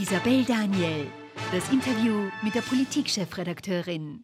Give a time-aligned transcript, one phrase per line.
[0.00, 1.08] Isabel Daniel,
[1.52, 4.22] das Interview mit der Politikchefredakteurin.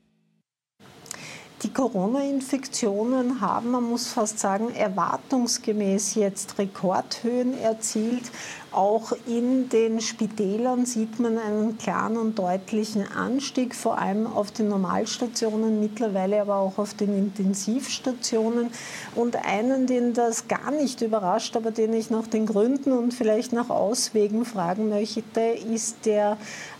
[1.65, 8.31] Die Corona-Infektionen haben, man muss fast sagen, erwartungsgemäß jetzt Rekordhöhen erzielt.
[8.75, 14.69] Auch in den Spitälern sieht man einen klaren und deutlichen Anstieg, vor allem auf den
[14.69, 18.71] Normalstationen, mittlerweile aber auch auf den Intensivstationen.
[19.15, 23.53] Und einen, den das gar nicht überrascht, aber den ich nach den Gründen und vielleicht
[23.53, 26.37] nach Auswegen fragen möchte, ist der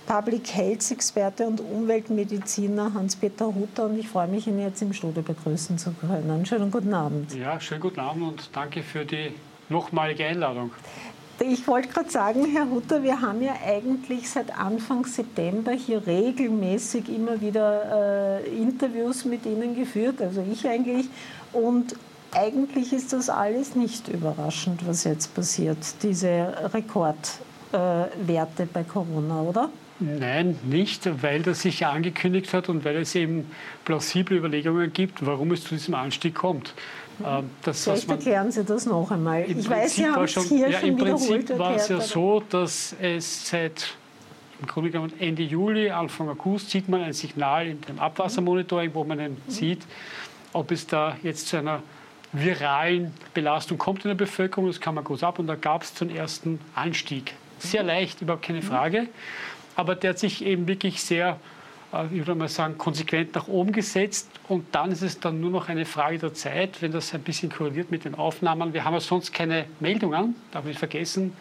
[0.07, 5.23] Public Health Experte und Umweltmediziner Hans-Peter Hutter und ich freue mich, ihn jetzt im Studio
[5.23, 6.45] begrüßen zu können.
[6.45, 7.33] Schönen guten Abend.
[7.35, 9.33] Ja, schönen guten Abend und danke für die
[9.69, 10.73] nochmalige Einladung.
[11.41, 17.09] Ich wollte gerade sagen, Herr Hutter, wir haben ja eigentlich seit Anfang September hier regelmäßig
[17.09, 21.07] immer wieder äh, Interviews mit Ihnen geführt, also ich eigentlich.
[21.53, 21.97] Und
[22.33, 29.71] eigentlich ist das alles nicht überraschend, was jetzt passiert, diese Rekordwerte äh, bei Corona, oder?
[30.01, 33.51] Nein, nicht, weil das sich ja angekündigt hat und weil es eben
[33.85, 36.75] plausible Überlegungen gibt, warum es zu diesem Anstieg kommt.
[37.25, 39.45] Ähm, das, Vielleicht erklären Sie das noch einmal.
[39.49, 42.95] Ich weiß, Sie haben es hier ja, schon Im Prinzip war es ja so, dass
[43.01, 43.95] es seit
[44.61, 49.05] im Grunde genommen Ende Juli, Anfang August sieht man ein Signal in dem Abwassermonitoring, wo
[49.05, 49.37] man mhm.
[49.49, 49.83] sieht,
[50.53, 51.83] ob es da jetzt zu einer
[52.33, 54.69] viralen Belastung kommt in der Bevölkerung.
[54.69, 57.35] Das kann man groß ab und da gab es den ersten Anstieg.
[57.59, 58.65] Sehr leicht, überhaupt keine mhm.
[58.65, 59.09] Frage
[59.77, 61.39] aber der hat sich eben wirklich sehr,
[62.11, 64.29] ich würde mal sagen, konsequent nach oben gesetzt.
[64.49, 67.51] Und dann ist es dann nur noch eine Frage der Zeit, wenn das ein bisschen
[67.51, 68.73] korreliert mit den Aufnahmen.
[68.73, 71.33] Wir haben ja sonst keine Meldungen, darf ich vergessen,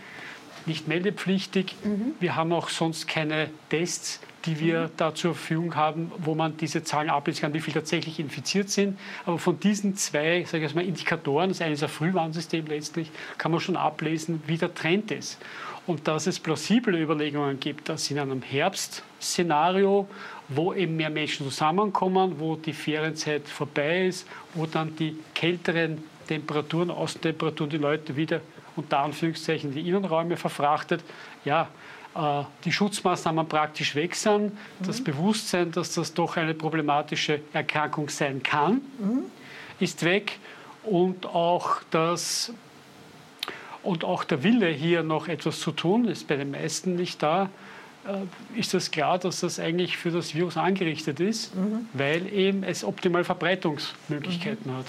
[0.67, 1.75] nicht meldepflichtig.
[1.83, 2.13] Mhm.
[2.19, 4.89] Wir haben auch sonst keine Tests, die wir mhm.
[4.97, 8.99] da zur Verfügung haben, wo man diese Zahlen ablesen kann, wie viele tatsächlich infiziert sind.
[9.25, 13.51] Aber von diesen zwei sage ich mal, Indikatoren, das eine ist ein Frühwarnsystem letztlich, kann
[13.51, 15.39] man schon ablesen, wie der Trend ist
[15.85, 20.07] und dass es plausible Überlegungen gibt, dass in einem Herbstszenario,
[20.49, 26.89] wo eben mehr Menschen zusammenkommen, wo die Ferienzeit vorbei ist, wo dann die kälteren Temperaturen,
[26.89, 28.39] Außentemperaturen die Leute wieder
[28.75, 31.03] unter Anführungszeichen in die Innenräume verfrachtet,
[31.45, 31.67] ja,
[32.15, 34.85] äh, die Schutzmaßnahmen praktisch weg sind, mhm.
[34.85, 39.23] das Bewusstsein, dass das doch eine problematische Erkrankung sein kann, mhm.
[39.79, 40.39] ist weg
[40.83, 42.53] und auch das
[43.81, 47.49] und auch der Wille, hier noch etwas zu tun, ist bei den meisten nicht da,
[48.55, 51.87] ist das klar, dass das eigentlich für das Virus angerichtet ist, mhm.
[51.93, 54.77] weil eben es optimal Verbreitungsmöglichkeiten mhm.
[54.77, 54.85] hat.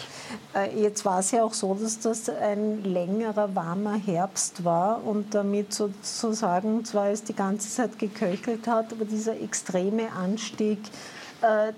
[0.54, 5.34] Äh, jetzt war es ja auch so, dass das ein längerer, warmer Herbst war und
[5.34, 11.23] damit sozusagen zwar es die ganze Zeit geköchelt hat, aber dieser extreme Anstieg äh,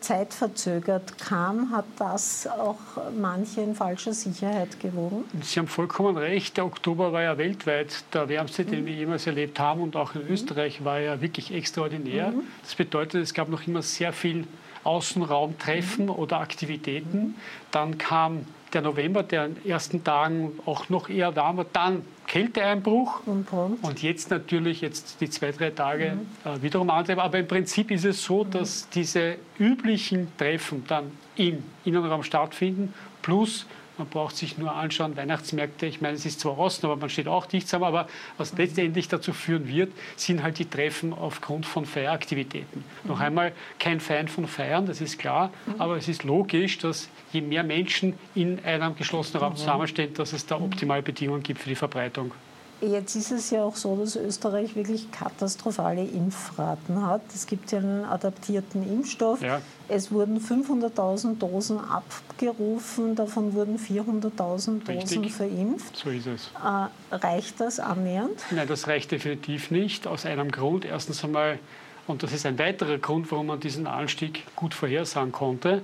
[0.00, 2.78] zeitverzögert kam, hat das auch
[3.18, 5.24] manche in falscher Sicherheit gewogen?
[5.42, 6.56] Sie haben vollkommen recht.
[6.56, 8.86] Der Oktober war ja weltweit der wärmste, den mhm.
[8.86, 9.80] wir jemals erlebt haben.
[9.80, 10.32] Und auch in mhm.
[10.32, 12.28] Österreich war ja wirklich extraordinär.
[12.28, 12.42] Mhm.
[12.62, 14.46] Das bedeutet, es gab noch immer sehr viel
[14.84, 16.10] Außenraumtreffen mhm.
[16.10, 17.18] oder Aktivitäten.
[17.18, 17.34] Mhm.
[17.70, 21.66] Dann kam der November, der in den ersten Tagen auch noch eher warm war.
[21.72, 26.12] Dann Kälteeinbruch und, und jetzt natürlich jetzt die zwei, drei Tage
[26.44, 26.50] mhm.
[26.50, 27.20] äh, wiederum antreiben.
[27.20, 33.66] Aber im Prinzip ist es so, dass diese üblichen Treffen dann im Innenraum stattfinden, plus
[33.98, 37.28] man braucht sich nur anschauen, Weihnachtsmärkte, ich meine, es ist zwar Osten, aber man steht
[37.28, 38.08] auch dicht zusammen, aber
[38.38, 42.84] was letztendlich dazu führen wird, sind halt die Treffen aufgrund von Feieraktivitäten.
[43.04, 43.10] Mhm.
[43.10, 45.80] Noch einmal, kein Feind von Feiern, das ist klar, mhm.
[45.80, 49.56] aber es ist logisch, dass je mehr Menschen in einem geschlossenen Raum mhm.
[49.56, 52.32] zusammenstehen, dass es da optimale Bedingungen gibt für die Verbreitung.
[52.80, 57.22] Jetzt ist es ja auch so, dass Österreich wirklich katastrophale Impfraten hat.
[57.34, 59.40] Es gibt ja einen adaptierten Impfstoff.
[59.40, 59.62] Ja.
[59.88, 65.96] Es wurden 500.000 Dosen abgerufen, davon wurden 400.000 Dosen verimpft.
[65.96, 66.50] So ist es.
[66.62, 68.38] Äh, reicht das annähernd?
[68.50, 70.06] Nein, das reicht definitiv nicht.
[70.06, 70.84] Aus einem Grund.
[70.84, 71.58] Erstens einmal,
[72.06, 75.82] und das ist ein weiterer Grund, warum man diesen Anstieg gut vorhersagen konnte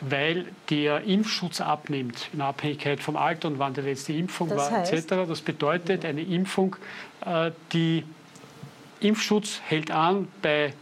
[0.00, 4.92] weil der Impfschutz abnimmt in Abhängigkeit vom Alter und wann die letzte Impfung das war
[4.92, 5.28] etc.
[5.28, 6.76] Das bedeutet, eine Impfung,
[7.24, 8.04] äh, die
[9.00, 10.72] Impfschutz hält an bei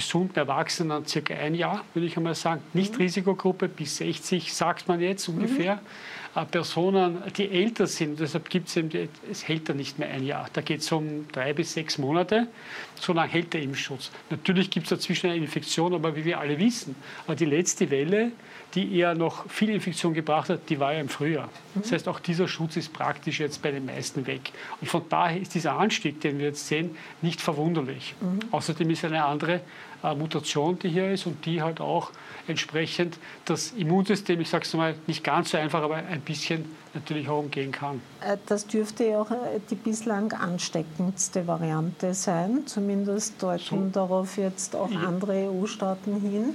[0.00, 2.62] gesunden Erwachsenen circa ein Jahr, würde ich einmal sagen.
[2.72, 3.02] Nicht mhm.
[3.02, 5.76] Risikogruppe bis 60, sagt man jetzt ungefähr.
[5.76, 6.46] Mhm.
[6.50, 10.46] Personen, die älter sind, deshalb gibt es eben, es hält er nicht mehr ein Jahr.
[10.52, 12.46] Da geht es um drei bis sechs Monate,
[12.94, 14.12] so lange hält der Impfschutz.
[14.30, 16.94] Natürlich gibt es dazwischen eine Infektion, aber wie wir alle wissen,
[17.26, 18.30] aber die letzte Welle,
[18.74, 21.48] die eher noch viel Infektion gebracht hat, die war ja im Frühjahr.
[21.74, 21.82] Mhm.
[21.82, 24.52] Das heißt, auch dieser Schutz ist praktisch jetzt bei den meisten weg.
[24.80, 28.14] Und von daher ist dieser Anstieg, den wir jetzt sehen, nicht verwunderlich.
[28.20, 28.38] Mhm.
[28.52, 29.60] Außerdem ist eine andere äh,
[30.02, 32.10] Mutation, die hier ist und die halt auch
[32.46, 36.64] entsprechend das Immunsystem, ich sage es mal, nicht ganz so einfach, aber ein bisschen
[36.94, 38.00] natürlich auch umgehen kann.
[38.20, 42.66] Äh, das dürfte ja auch äh, die bislang ansteckendste Variante sein.
[42.66, 43.90] Zumindest deuten so.
[43.92, 46.54] darauf jetzt auch andere EU-Staaten hin.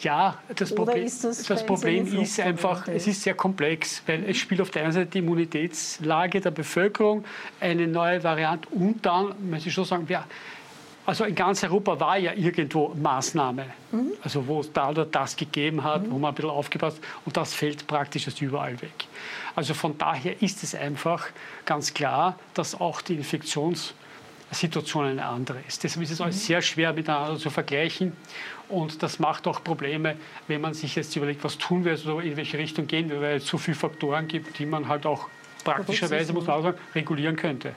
[0.00, 4.24] Ja, das Oder Problem, ist, das das Problem ist einfach, es ist sehr komplex, weil
[4.24, 7.24] es spielt auf der einen Seite die Immunitätslage der Bevölkerung,
[7.60, 10.24] eine neue Variante und dann, muss ich schon sagen, ja,
[11.08, 14.12] also in ganz Europa war ja irgendwo Maßnahme, mhm.
[14.22, 16.10] also wo es da oder das gegeben hat, mhm.
[16.10, 19.06] wo man ein bisschen aufgepasst und das fällt praktisch jetzt überall weg.
[19.56, 21.28] Also von daher ist es einfach
[21.64, 25.82] ganz klar, dass auch die Infektionssituation eine andere ist.
[25.82, 26.40] Deshalb ist es alles mhm.
[26.40, 28.12] sehr schwer miteinander zu vergleichen
[28.68, 30.14] und das macht auch Probleme,
[30.46, 33.36] wenn man sich jetzt überlegt, was tun wir oder in welche Richtung gehen wir, weil
[33.38, 35.26] es so viele Faktoren gibt, die man halt auch
[35.64, 37.72] praktischerweise, muss man auch sagen, regulieren könnte.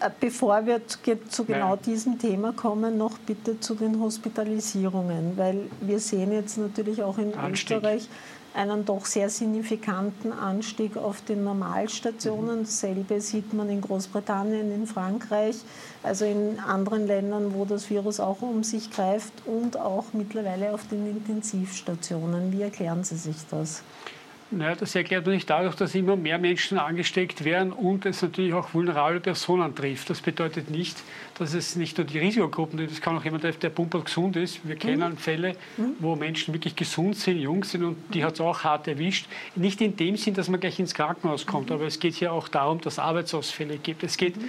[0.00, 1.76] Äh, bevor wir zu genau ja.
[1.76, 7.34] diesem Thema kommen, noch bitte zu den Hospitalisierungen, weil wir sehen jetzt natürlich auch in
[7.34, 7.78] Anstieg.
[7.78, 8.08] Österreich
[8.56, 12.60] einen doch sehr signifikanten Anstieg auf den Normalstationen.
[12.60, 12.64] Mhm.
[12.64, 15.56] Dasselbe sieht man in Großbritannien, in Frankreich,
[16.02, 20.88] also in anderen Ländern, wo das Virus auch um sich greift und auch mittlerweile auf
[20.88, 22.50] den Intensivstationen.
[22.50, 23.82] Wie erklären Sie sich das?
[24.52, 28.72] Naja, das erklärt nicht dadurch, dass immer mehr Menschen angesteckt werden und es natürlich auch
[28.74, 30.08] vulnerable Personen trifft.
[30.08, 31.02] Das bedeutet nicht,
[31.36, 34.60] dass es nicht nur die Risikogruppen sind, das kann auch jemand, der pumper gesund ist.
[34.66, 35.16] Wir kennen mhm.
[35.16, 35.94] Fälle, mhm.
[35.98, 39.26] wo Menschen wirklich gesund sind, jung sind und die hat es auch hart erwischt.
[39.56, 41.76] Nicht in dem Sinn, dass man gleich ins Krankenhaus kommt, mhm.
[41.76, 44.04] aber es geht hier auch darum, dass es Arbeitsausfälle gibt.
[44.04, 44.48] Es geht mhm.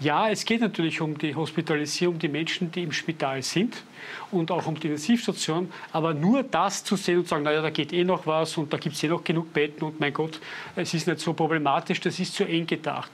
[0.00, 3.82] Ja, es geht natürlich um die Hospitalisierung, um die Menschen, die im Spital sind
[4.30, 5.72] und auch um die Intensivstation.
[5.92, 8.72] Aber nur das zu sehen und zu sagen, naja, da geht eh noch was und
[8.72, 10.40] da gibt es eh noch genug Betten und mein Gott,
[10.76, 13.10] es ist nicht so problematisch, das ist zu eng gedacht.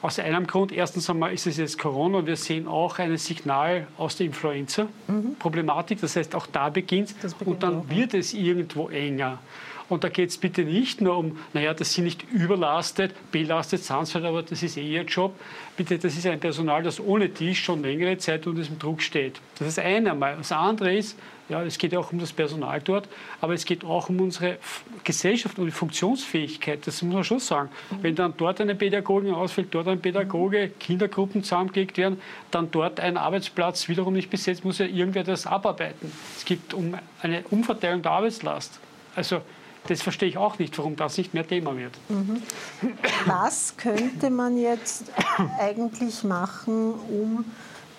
[0.00, 3.86] Aus einem Grund, erstens einmal ist es jetzt Corona und wir sehen auch ein Signal
[3.98, 6.00] aus der Influenza-Problematik.
[6.00, 7.14] Das heißt, auch da beginnt
[7.44, 9.38] und dann wird es irgendwo enger.
[9.92, 14.24] Und da geht es bitte nicht nur um, naja, dass sie nicht überlastet, belastet sind,
[14.24, 15.38] aber das ist eh ihr Job.
[15.76, 19.38] Bitte, das ist ein Personal, das ohne dies schon längere Zeit unter diesem Druck steht.
[19.58, 20.36] Das ist eine einmal.
[20.38, 21.18] Das andere ist,
[21.50, 23.06] ja, es geht auch um das Personal dort,
[23.42, 24.56] aber es geht auch um unsere
[25.04, 26.86] Gesellschaft und die Funktionsfähigkeit.
[26.86, 27.68] Das muss man schon sagen.
[28.00, 32.18] Wenn dann dort eine Pädagogin ausfällt, dort ein Pädagoge, Kindergruppen zusammengelegt werden,
[32.50, 36.10] dann dort ein Arbeitsplatz wiederum nicht besetzt, muss ja irgendwer das abarbeiten.
[36.34, 38.80] Es geht um eine Umverteilung der Arbeitslast.
[39.14, 39.42] Also
[39.88, 41.92] das verstehe ich auch nicht, warum das nicht mehr Thema wird.
[42.08, 42.42] Mhm.
[43.26, 45.04] Was könnte man jetzt
[45.58, 47.44] eigentlich machen, um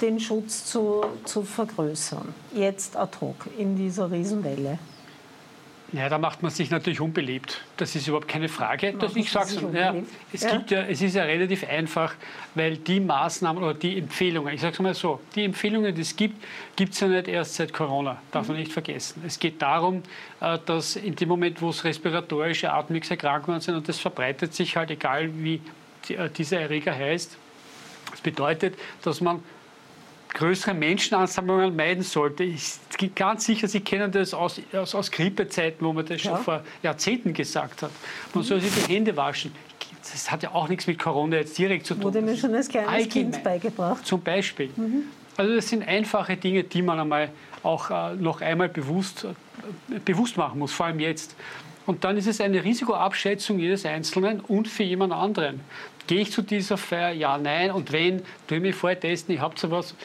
[0.02, 4.80] den Schutz zu, zu vergrößern, jetzt ad hoc in dieser Riesenwelle?
[5.94, 7.62] Ja, da macht man sich natürlich unbeliebt.
[7.78, 8.94] Das ist überhaupt keine Frage.
[8.94, 9.94] Das, ich sage ja,
[10.34, 10.58] es, ja.
[10.58, 12.16] Gibt ja, es ist ja relativ einfach,
[12.56, 16.16] weil die Maßnahmen oder die Empfehlungen, ich sage es mal so, die Empfehlungen, die es
[16.16, 16.44] gibt,
[16.76, 18.64] gibt es ja nicht erst seit Corona, darf man mhm.
[18.64, 19.22] nicht vergessen.
[19.26, 20.02] Es geht darum,
[20.42, 24.90] äh, dass in dem Moment, wo es respiratorische Atemwegserkrankungen sind und das verbreitet sich halt,
[24.90, 25.62] egal wie
[26.10, 27.38] äh, dieser Erreger heißt,
[28.10, 29.44] das bedeutet, dass man
[30.34, 32.44] größere Menschenansammlungen meiden sollte.
[32.44, 36.32] Ich bin ganz sicher, Sie kennen das aus, aus, aus Grippezeiten, wo man das ja.
[36.32, 37.92] schon vor Jahrzehnten gesagt hat.
[38.34, 39.54] Man soll sich die Hände waschen.
[40.02, 42.04] Das hat ja auch nichts mit Corona jetzt direkt zu tun.
[42.04, 44.06] Wurde mir schon als kleines Allgemein, Kind beigebracht.
[44.06, 44.70] Zum Beispiel.
[44.76, 45.04] Mhm.
[45.38, 47.30] Also das sind einfache Dinge, die man einmal
[47.64, 51.36] auch äh, noch einmal bewusst, äh, bewusst machen muss, vor allem jetzt.
[51.86, 55.62] Und dann ist es eine Risikoabschätzung jedes Einzelnen und für jemand anderen.
[56.08, 57.12] Gehe ich zu dieser Feier?
[57.12, 57.72] Ja, nein.
[57.72, 59.96] Und wenn, tue ich mich vorher testen, ich habe sowas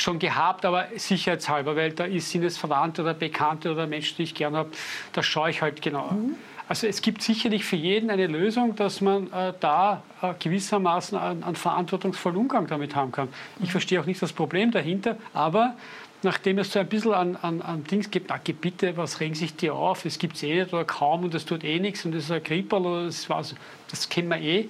[0.00, 4.24] schon gehabt, aber sicherheitshalber, weil da ist, sind es Verwandte oder Bekannte oder Menschen, die
[4.24, 4.70] ich gerne habe,
[5.12, 6.12] da schaue ich halt genauer.
[6.12, 6.36] Mhm.
[6.68, 11.42] Also es gibt sicherlich für jeden eine Lösung, dass man äh, da äh, gewissermaßen einen,
[11.42, 13.28] einen, verantwortungsvollen Umgang damit haben kann.
[13.56, 13.72] Ich mhm.
[13.72, 15.74] verstehe auch nicht das Problem dahinter, aber
[16.22, 19.56] nachdem es so ein bisschen an, an, an Dings gibt, na bitte, was regen sich
[19.56, 22.14] die auf, es gibt es eh nicht oder kaum und es tut eh nichts und
[22.14, 23.54] das ist ein Gripperl oder das, was,
[23.90, 24.68] das kennen wir eh,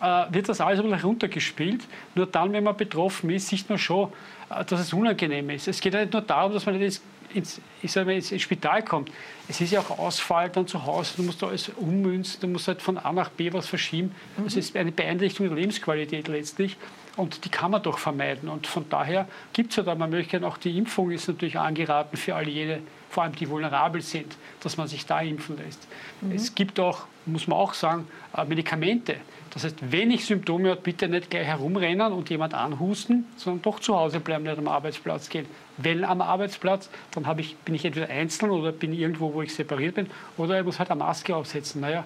[0.00, 1.82] äh, wird das alles ein bisschen runtergespielt.
[2.14, 4.12] Nur dann, wenn man betroffen ist, sieht man schon,
[4.48, 5.68] dass es unangenehm ist.
[5.68, 7.00] Es geht ja nicht nur darum, dass man nicht
[7.34, 9.10] ins, ich sag mal, ins, ins Spital kommt.
[9.48, 12.80] Es ist ja auch Ausfall dann zu Hause, du musst alles ummünzen, du musst halt
[12.80, 14.14] von A nach B was verschieben.
[14.36, 14.44] Mhm.
[14.44, 16.76] Das ist eine Beeinträchtigung der Lebensqualität letztlich
[17.18, 18.48] und die kann man doch vermeiden.
[18.48, 22.16] Und von daher gibt es ja da mal Möglichkeiten, auch die Impfung ist natürlich angeraten
[22.16, 25.88] für all jene, vor allem die vulnerabel sind, dass man sich da impfen lässt.
[26.20, 26.32] Mhm.
[26.32, 28.06] Es gibt auch, muss man auch sagen,
[28.36, 29.16] äh, Medikamente.
[29.50, 33.80] Das heißt, wenn ich Symptome habe, bitte nicht gleich herumrennen und jemand anhusten, sondern doch
[33.80, 35.46] zu Hause bleiben, nicht am Arbeitsplatz gehen.
[35.76, 39.96] Wenn am Arbeitsplatz, dann ich, bin ich entweder einzeln oder bin irgendwo, wo ich separiert
[39.96, 40.06] bin,
[40.36, 41.80] oder ich muss halt eine Maske aufsetzen.
[41.80, 42.04] Naja,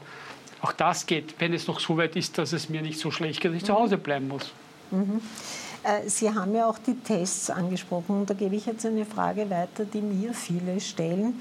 [0.62, 3.40] auch das geht, wenn es noch so weit ist, dass es mir nicht so schlecht
[3.40, 4.52] geht, dass ich zu Hause bleiben muss.
[4.92, 5.20] Mhm.
[5.82, 8.20] Äh, Sie haben ja auch die Tests angesprochen.
[8.20, 11.40] Und da gebe ich jetzt eine Frage weiter, die mir viele stellen.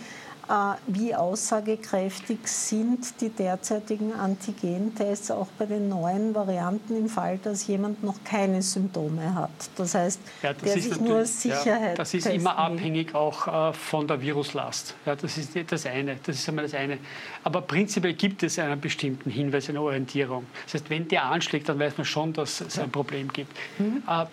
[0.49, 0.53] Äh,
[0.87, 8.03] wie aussagekräftig sind die derzeitigen Antigentests auch bei den neuen Varianten im Fall, dass jemand
[8.03, 9.51] noch keine Symptome hat?
[9.77, 13.73] Das heißt, ja, das der sich nur Sicherheit ja, Das ist immer abhängig auch äh,
[13.73, 14.95] von der Viruslast.
[15.05, 16.17] Ja, das ist das eine.
[16.23, 16.97] Das ist einmal das eine.
[17.43, 20.45] Aber prinzipiell gibt es einen bestimmten Hinweis, eine Orientierung.
[20.65, 23.55] Das heißt, wenn der anschlägt, dann weiß man schon, dass es ein Problem gibt.
[23.77, 24.03] Mhm.
[24.07, 24.25] Äh,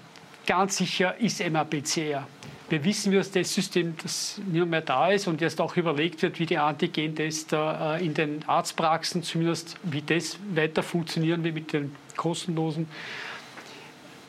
[0.47, 2.27] ganz sicher ist MAPCR
[2.71, 6.39] wir wissen, wie das Testsystem das nicht mehr da ist und jetzt auch überlegt wird,
[6.39, 11.95] wie die Antigen-Tests äh, in den Arztpraxen zumindest, wie das weiter funktionieren wie mit den
[12.17, 12.89] kostenlosen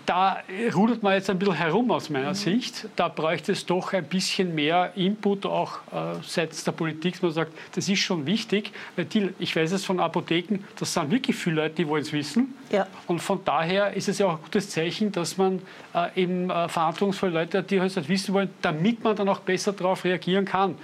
[0.09, 0.37] da
[0.73, 2.33] rudert man jetzt ein bisschen herum aus meiner.
[2.33, 2.87] Sicht.
[2.95, 7.53] Da bräuchte es doch ein bisschen mehr Input auch äh, seitens der Politik, man sagt,
[7.75, 11.57] das ist schon wichtig, weil die, ich weiß es von Apotheken, das sind wirklich viele
[11.57, 12.55] Leute, die wollen es wissen.
[12.71, 12.87] Ja.
[13.07, 15.61] Und von daher ist es ja auch ein gutes Zeichen, dass man
[15.93, 20.03] äh, eben äh, verantwortungsvolle Leute, die halt wissen wollen, damit man dann auch besser darauf
[20.05, 20.75] reagieren kann.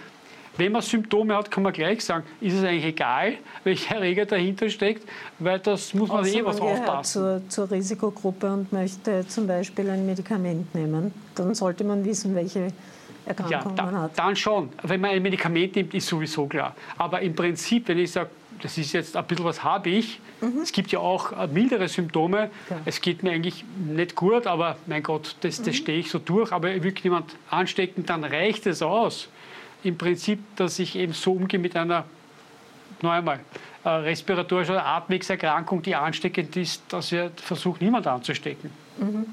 [0.58, 3.34] Wenn man Symptome hat, kann man gleich sagen, ist es eigentlich egal,
[3.64, 5.08] welcher Erreger dahinter steckt,
[5.40, 7.22] weil das muss man Außer eh was aufpassen.
[7.22, 12.72] Zur, zur Risikogruppe und möchte zum Beispiel ein Medikament nehmen, dann sollte man wissen, welche
[13.26, 14.18] Erkrankung ja, da, man hat.
[14.18, 14.70] Dann schon.
[14.84, 16.76] Wenn man ein Medikament nimmt, ist sowieso klar.
[16.98, 18.30] Aber im Prinzip, wenn ich sage,
[18.62, 20.22] das ist jetzt ein bisschen was habe ich.
[20.40, 20.62] Mhm.
[20.62, 22.50] Es gibt ja auch äh, mildere Symptome.
[22.70, 22.80] Ja.
[22.86, 25.74] Es geht mir eigentlich nicht gut, aber mein Gott, das, das mhm.
[25.74, 26.54] stehe ich so durch.
[26.54, 29.28] Aber ich will jemand anstecken, dann reicht es aus
[29.86, 32.06] im Prinzip, dass ich eben so umgehe mit einer,
[33.02, 33.40] noch einmal,
[33.84, 38.72] äh, respiratorischer oder Atemwegserkrankung, die ansteckend ist, dass ich versuche, niemand anzustecken.
[38.98, 39.26] Mhm.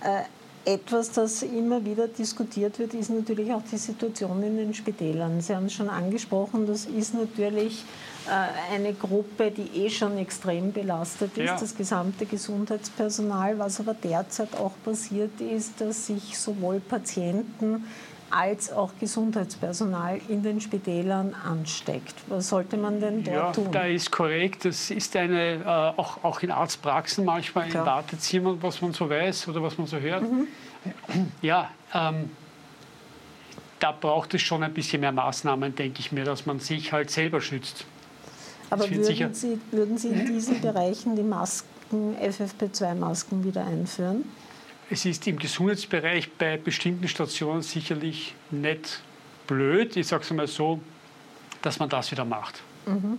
[0.00, 0.22] Äh,
[0.66, 5.40] etwas, das immer wieder diskutiert wird, ist natürlich auch die Situation in den Spitälern.
[5.40, 7.84] Sie haben es schon angesprochen, das ist natürlich
[8.26, 11.60] äh, eine Gruppe, die eh schon extrem belastet ist, ja.
[11.60, 13.58] das gesamte Gesundheitspersonal.
[13.58, 17.84] Was aber derzeit auch passiert ist, dass sich sowohl Patienten
[18.34, 22.14] als auch Gesundheitspersonal in den Spitälern ansteckt.
[22.26, 23.68] Was sollte man denn dort ja, tun?
[23.70, 24.64] Da ist korrekt.
[24.64, 27.84] Das ist eine, äh, auch, auch in Arztpraxen manchmal Klar.
[27.84, 30.22] in Wartezimmern, was man so weiß oder was man so hört.
[30.22, 30.48] Mhm.
[31.42, 32.30] Ja, ähm,
[33.78, 37.10] da braucht es schon ein bisschen mehr Maßnahmen, denke ich mir, dass man sich halt
[37.10, 37.84] selber schützt.
[38.70, 44.24] Aber würden Sie, würden Sie in diesen Bereichen die Masken, FFP2-Masken wieder einführen?
[44.90, 49.00] Es ist im Gesundheitsbereich bei bestimmten Stationen sicherlich nicht
[49.46, 50.80] blöd, ich sage es mal so,
[51.62, 52.62] dass man das wieder macht.
[52.86, 53.18] Mhm.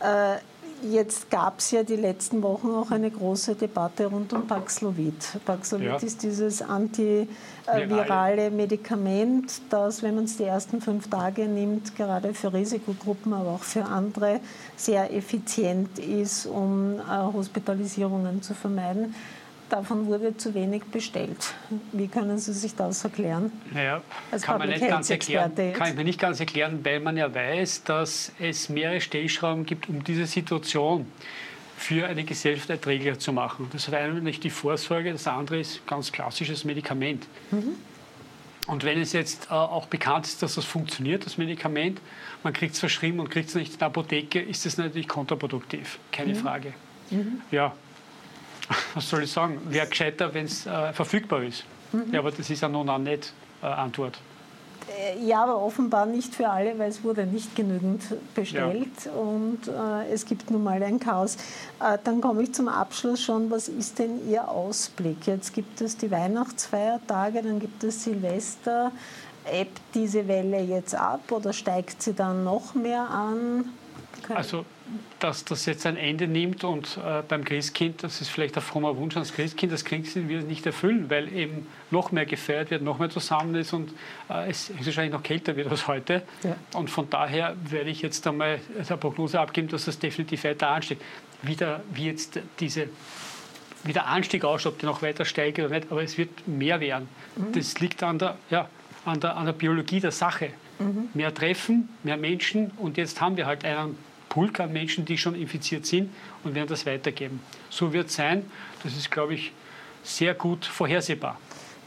[0.00, 0.38] Äh,
[0.82, 5.38] jetzt gab es ja die letzten Wochen auch eine große Debatte rund um Paxlovid.
[5.44, 5.96] Paxlovid ja.
[5.96, 12.52] ist dieses antivirale Medikament, das, wenn man es die ersten fünf Tage nimmt, gerade für
[12.52, 14.40] Risikogruppen, aber auch für andere,
[14.76, 19.14] sehr effizient ist, um äh, Hospitalisierungen zu vermeiden
[19.72, 21.54] davon wurde zu wenig bestellt.
[21.92, 23.52] Wie können Sie sich das erklären?
[23.72, 27.16] Naja, Als kann, man nicht ganz erklären, kann ich mir nicht ganz erklären, weil man
[27.16, 31.06] ja weiß, dass es mehrere Stellschrauben gibt, um diese Situation
[31.76, 33.68] für eine Gesellschaft erträglicher zu machen.
[33.72, 37.26] Das ist eigentlich die Vorsorge, das andere ist ganz klassisches Medikament.
[37.50, 37.76] Mhm.
[38.66, 42.00] Und wenn es jetzt äh, auch bekannt ist, dass das funktioniert, das Medikament,
[42.42, 45.98] man kriegt es verschrieben und kriegt es nicht in der Apotheke, ist das natürlich kontraproduktiv,
[46.12, 46.36] keine mhm.
[46.36, 46.74] Frage.
[47.10, 47.40] Mhm.
[47.50, 47.74] Ja,
[48.94, 51.64] was soll ich sagen, wäre gescheiter, wenn es äh, verfügbar ist.
[51.92, 52.12] Mhm.
[52.12, 54.18] Ja, aber das ist ja nun auch nicht äh, Antwort.
[54.88, 58.02] Äh, ja, aber offenbar nicht für alle, weil es wurde nicht genügend
[58.34, 59.12] bestellt ja.
[59.12, 61.36] und äh, es gibt nun mal ein Chaos.
[61.80, 63.50] Äh, dann komme ich zum Abschluss schon.
[63.50, 65.26] Was ist denn Ihr Ausblick?
[65.26, 68.92] Jetzt gibt es die Weihnachtsfeiertage, dann gibt es Silvester.
[69.50, 73.70] Ebbt diese Welle jetzt ab oder steigt sie dann noch mehr an?
[74.28, 74.64] Also
[75.18, 78.96] dass das jetzt ein Ende nimmt und äh, beim Christkind, das ist vielleicht ein frommer
[78.96, 82.98] Wunsch ans Christkind, das Christkind wird nicht erfüllen, weil eben noch mehr gefeiert wird, noch
[82.98, 83.92] mehr zusammen ist und
[84.28, 86.22] äh, es wahrscheinlich noch kälter wird als heute.
[86.42, 86.56] Ja.
[86.74, 91.02] Und von daher werde ich jetzt einmal eine Prognose abgeben, dass das definitiv weiter ansteigt.
[91.42, 92.88] Wieder, wie jetzt diese
[93.84, 96.80] wie der Anstieg ausschaut, ob der noch weiter steigt oder nicht, aber es wird mehr
[96.80, 97.08] werden.
[97.36, 97.52] Mhm.
[97.52, 98.68] Das liegt an der, ja,
[99.04, 100.50] an, der, an der Biologie der Sache.
[100.78, 101.08] Mhm.
[101.14, 103.96] Mehr Treffen, mehr Menschen und jetzt haben wir halt einen
[104.30, 106.08] Pulk an Menschen, die schon infiziert sind
[106.42, 107.40] und werden das weitergeben.
[107.68, 108.50] So wird es sein.
[108.82, 109.52] Das ist, glaube ich,
[110.02, 111.38] sehr gut vorhersehbar.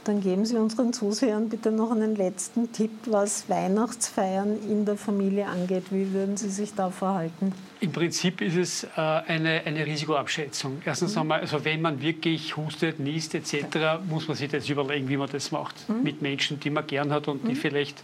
[0.05, 5.48] Dann geben Sie unseren Zusehern bitte noch einen letzten Tipp, was Weihnachtsfeiern in der Familie
[5.48, 5.86] angeht.
[5.91, 7.53] Wie würden Sie sich da verhalten?
[7.79, 10.81] Im Prinzip ist es äh, eine, eine Risikoabschätzung.
[10.83, 11.22] Erstens mhm.
[11.22, 15.29] einmal, also wenn man wirklich hustet, niest etc., muss man sich das überlegen, wie man
[15.31, 15.88] das macht.
[15.88, 16.03] Mhm.
[16.03, 17.57] Mit Menschen, die man gern hat und die mhm.
[17.57, 18.03] vielleicht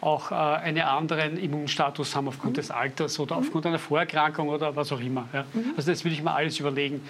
[0.00, 2.60] auch äh, einen anderen Immunstatus haben aufgrund mhm.
[2.60, 3.42] des Alters oder mhm.
[3.42, 5.28] aufgrund einer Vorerkrankung oder was auch immer.
[5.32, 5.44] Ja.
[5.76, 7.02] Also das würde ich mir alles überlegen.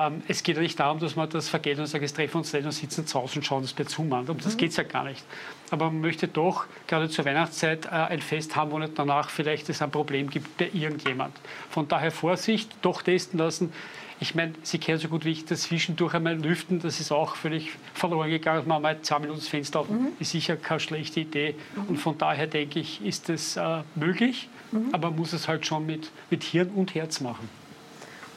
[0.00, 2.34] Äh, ähm, es geht ja nicht darum, dass man das vergeht und sagt, jetzt treffen
[2.34, 4.28] wir uns nicht und sitzen zu Hause und schauen das bei Zoom an.
[4.28, 4.58] Um das mhm.
[4.58, 5.24] geht es ja gar nicht.
[5.70, 9.68] Aber man möchte doch gerade zur Weihnachtszeit äh, ein Fest haben, wo nicht danach vielleicht
[9.68, 11.34] es ein Problem gibt bei irgendjemand.
[11.70, 13.72] Von daher Vorsicht, doch testen lassen.
[14.22, 17.36] Ich meine, Sie kennen so gut wie ich das zwischendurch einmal lüften, das ist auch
[17.36, 18.68] völlig verloren gegangen.
[18.68, 20.08] Man mal zwei Minuten das Fenster auf, mhm.
[20.18, 21.54] ist sicher keine schlechte Idee.
[21.74, 21.82] Mhm.
[21.84, 24.90] Und von daher denke ich, ist das äh, möglich, mhm.
[24.92, 27.48] aber man muss es halt schon mit, mit Hirn und Herz machen.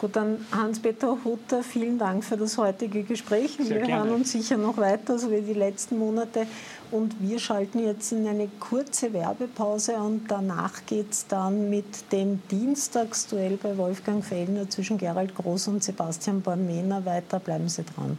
[0.04, 3.56] Gut, dann Hans-Peter Hutter, vielen Dank für das heutige Gespräch.
[3.58, 4.10] Sehr wir gerne.
[4.10, 6.46] hören uns sicher noch weiter, so wie die letzten Monate.
[6.92, 12.42] Und wir schalten jetzt in eine kurze Werbepause und danach geht es dann mit dem
[12.52, 17.40] Dienstagsduell bei Wolfgang Fellner zwischen Gerald Groß und Sebastian Bornmehner weiter.
[17.40, 18.12] Bleiben Sie dran.